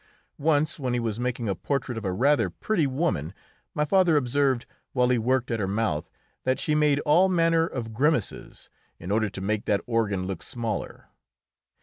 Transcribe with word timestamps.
Once, 0.39 0.79
when 0.79 0.95
he 0.95 0.99
was 0.99 1.19
making 1.19 1.47
a 1.47 1.53
portrait 1.53 1.95
of 1.95 2.03
a 2.03 2.11
rather 2.11 2.49
pretty 2.49 2.87
woman, 2.87 3.35
my 3.75 3.85
father 3.85 4.17
observed, 4.17 4.65
while 4.93 5.09
he 5.09 5.19
worked 5.19 5.51
at 5.51 5.59
her 5.59 5.67
mouth, 5.67 6.09
that 6.43 6.59
she 6.59 6.73
made 6.73 6.99
all 7.01 7.29
manner 7.29 7.67
of 7.67 7.93
grimaces 7.93 8.67
in 8.97 9.11
order 9.11 9.29
to 9.29 9.41
make 9.41 9.65
that 9.65 9.81
organ 9.85 10.25
look 10.25 10.41
smaller. 10.41 11.09